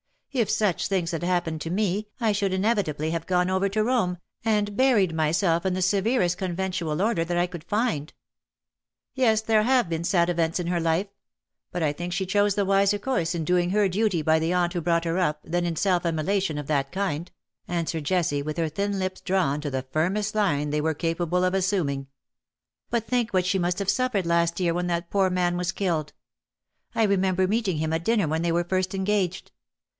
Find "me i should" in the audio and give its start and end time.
1.69-2.53